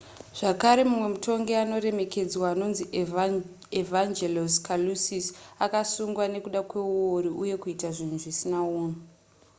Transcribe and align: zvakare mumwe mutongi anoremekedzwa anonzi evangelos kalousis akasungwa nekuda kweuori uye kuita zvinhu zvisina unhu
zvakare 0.37 0.81
mumwe 0.89 1.07
mutongi 1.13 1.51
anoremekedzwa 1.63 2.45
anonzi 2.53 2.83
evangelos 3.81 4.53
kalousis 4.65 5.27
akasungwa 5.65 6.23
nekuda 6.33 6.61
kweuori 6.69 7.29
uye 7.43 7.55
kuita 7.61 7.87
zvinhu 7.95 8.17
zvisina 8.23 8.59
unhu 8.77 8.99